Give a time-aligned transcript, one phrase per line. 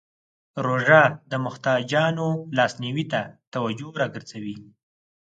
[0.65, 1.01] روژه
[1.31, 3.21] د محتاجانو لاسنیوی ته
[3.53, 4.57] توجه راګرځوي.